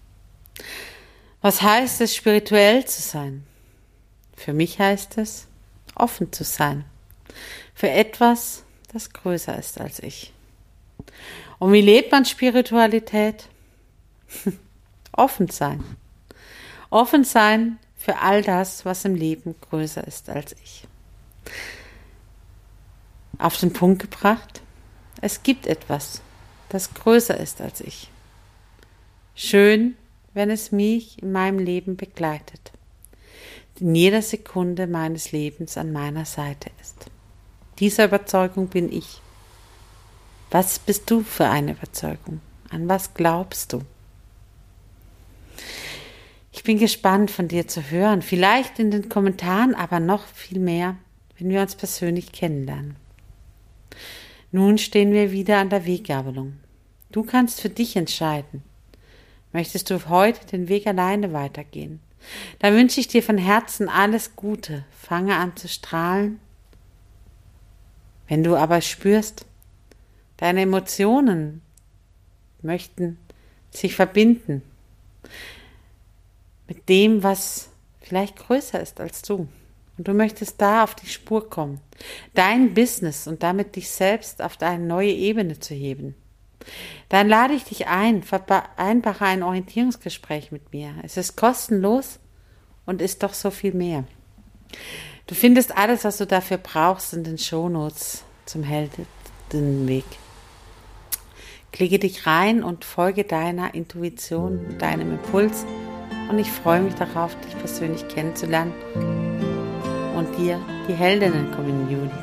Was 1.41 1.62
heißt 1.62 2.01
es, 2.01 2.15
spirituell 2.15 2.86
zu 2.86 3.01
sein? 3.01 3.45
Für 4.36 4.53
mich 4.53 4.79
heißt 4.79 5.17
es, 5.19 5.47
offen 5.95 6.32
zu 6.34 6.43
sein 6.43 6.86
für 7.79 7.89
etwas, 7.89 8.63
das 8.91 9.13
größer 9.13 9.58
ist 9.58 9.79
als 9.79 9.99
ich. 9.99 10.34
Und 11.60 11.71
wie 11.71 11.79
lebt 11.79 12.12
man 12.12 12.25
Spiritualität? 12.25 13.47
offen 15.13 15.47
sein. 15.47 15.82
Offen 16.89 17.23
sein 17.23 17.77
für 17.99 18.19
all 18.19 18.41
das, 18.41 18.85
was 18.85 19.05
im 19.05 19.13
Leben 19.13 19.53
größer 19.69 20.07
ist 20.07 20.29
als 20.29 20.55
ich. 20.63 20.88
Auf 23.38 23.57
den 23.57 23.73
Punkt 23.73 24.01
gebracht, 24.01 24.62
es 25.21 25.43
gibt 25.43 25.67
etwas, 25.67 26.21
das 26.69 26.93
größer 26.93 27.38
ist 27.38 27.59
als 27.62 27.81
ich. 27.81 28.09
Schön, 29.35 29.95
wenn 30.33 30.49
es 30.49 30.71
mich 30.71 31.21
in 31.21 31.31
meinem 31.33 31.59
Leben 31.59 31.97
begleitet, 31.97 32.71
in 33.79 33.93
jeder 33.95 34.21
Sekunde 34.21 34.88
meines 34.88 35.31
Lebens 35.31 35.77
an 35.77 35.91
meiner 35.91 36.25
Seite 36.25 36.71
ist. 36.81 37.05
Dieser 37.79 38.05
Überzeugung 38.05 38.67
bin 38.67 38.91
ich. 38.91 39.21
Was 40.51 40.79
bist 40.79 41.09
du 41.12 41.21
für 41.21 41.47
eine 41.47 41.71
Überzeugung? 41.71 42.41
An 42.69 42.88
was 42.88 43.13
glaubst 43.13 43.73
du? 43.73 43.81
Ich 46.59 46.65
bin 46.65 46.77
gespannt 46.77 47.31
von 47.31 47.47
dir 47.47 47.69
zu 47.69 47.89
hören, 47.89 48.21
vielleicht 48.21 48.79
in 48.79 48.91
den 48.91 49.07
Kommentaren, 49.07 49.73
aber 49.75 50.01
noch 50.01 50.25
viel 50.27 50.59
mehr, 50.59 50.97
wenn 51.37 51.49
wir 51.49 51.61
uns 51.61 51.75
persönlich 51.75 52.33
kennenlernen. 52.33 52.97
Nun 54.51 54.77
stehen 54.77 55.13
wir 55.13 55.31
wieder 55.31 55.59
an 55.59 55.69
der 55.69 55.85
Weggabelung. 55.85 56.57
Du 57.13 57.23
kannst 57.23 57.61
für 57.61 57.69
dich 57.69 57.95
entscheiden. 57.95 58.61
Möchtest 59.53 59.89
du 59.89 60.09
heute 60.09 60.45
den 60.47 60.67
Weg 60.67 60.85
alleine 60.85 61.31
weitergehen? 61.31 62.01
Dann 62.59 62.75
wünsche 62.75 62.99
ich 62.99 63.07
dir 63.07 63.23
von 63.23 63.37
Herzen 63.37 63.87
alles 63.87 64.35
Gute. 64.35 64.83
Fange 64.91 65.37
an 65.37 65.55
zu 65.55 65.69
strahlen. 65.69 66.41
Wenn 68.27 68.43
du 68.43 68.57
aber 68.57 68.81
spürst, 68.81 69.45
deine 70.35 70.63
Emotionen 70.63 71.61
möchten 72.61 73.17
sich 73.71 73.95
verbinden, 73.95 74.61
mit 76.69 76.88
dem, 76.88 77.23
was 77.23 77.69
vielleicht 77.99 78.38
größer 78.38 78.79
ist 78.79 79.01
als 79.01 79.23
du. 79.23 79.49
Und 79.97 80.08
du 80.08 80.13
möchtest 80.13 80.62
da 80.62 80.86
auf 80.86 80.95
die 80.95 81.10
Spur 81.10 81.49
kommen, 81.49 81.82
dein 82.34 82.73
Business 82.73 83.27
und 83.27 83.43
damit 83.43 83.75
dich 83.75 83.89
selbst 83.89 84.41
auf 84.41 84.62
eine 84.62 84.86
neue 84.86 85.12
Ebene 85.12 85.60
zu 85.60 85.73
heben. 85.73 86.15
Dann 87.10 87.27
lade 87.27 87.53
ich 87.53 87.65
dich 87.65 87.88
ein, 87.88 88.23
vereinbare 88.23 89.25
ein 89.25 89.43
Orientierungsgespräch 89.43 90.51
mit 90.51 90.71
mir. 90.71 90.93
Es 91.03 91.17
ist 91.17 91.36
kostenlos 91.36 92.19
und 92.86 93.01
ist 93.01 93.23
doch 93.23 93.34
so 93.34 93.51
viel 93.51 93.73
mehr. 93.73 94.05
Du 95.27 95.36
findest 95.36 95.75
alles, 95.75 96.05
was 96.05 96.17
du 96.17 96.25
dafür 96.25 96.58
brauchst, 96.58 97.13
in 97.13 97.23
den 97.23 97.38
Shownotes 97.38 98.23
zum 98.45 98.63
Heldenweg. 98.63 100.05
Klicke 101.71 101.99
dich 101.99 102.25
rein 102.25 102.63
und 102.63 102.86
folge 102.86 103.23
deiner 103.23 103.73
Intuition, 103.75 104.77
deinem 104.79 105.12
Impuls 105.12 105.65
und 106.29 106.39
ich 106.39 106.51
freue 106.51 106.81
mich 106.81 106.95
darauf, 106.95 107.35
dich 107.41 107.57
persönlich 107.57 108.07
kennenzulernen 108.07 108.73
und 110.15 110.37
dir 110.37 110.59
die 110.87 110.93
Heldinnen-Community 110.93 112.13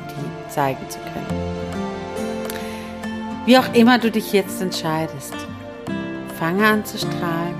zeigen 0.49 0.89
zu 0.89 0.99
können. 0.99 1.47
Wie 3.45 3.57
auch 3.57 3.73
immer 3.73 3.99
du 3.99 4.09
dich 4.11 4.33
jetzt 4.33 4.61
entscheidest, 4.61 5.35
fange 6.39 6.65
an 6.65 6.85
zu 6.85 6.97
strahlen. 6.97 7.55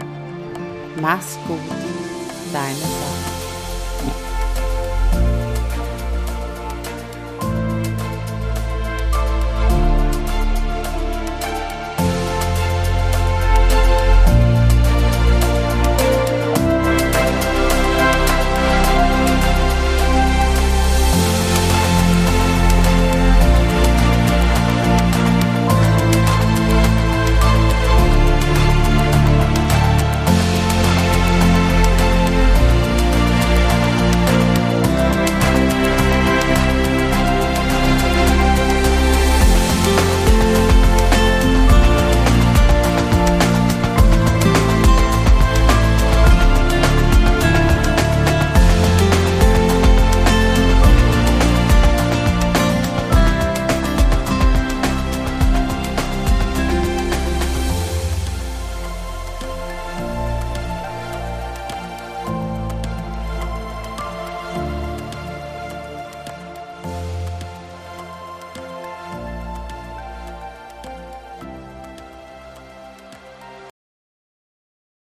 Mach's 1.01 1.37
gut, 1.47 1.59
deine 2.51 2.75
Sache. 2.75 3.16